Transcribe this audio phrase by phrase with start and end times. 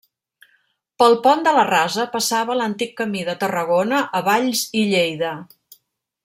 [1.01, 5.37] Pel pont de la Rasa passava l'antic camí de Tarragona a Valls i Lleida.